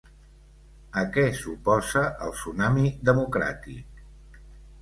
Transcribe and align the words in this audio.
A 1.01 1.03
què 1.17 1.25
s'oposa 1.41 2.03
el 2.29 2.33
Tsunami 2.39 2.89
Democràtic? 3.11 4.03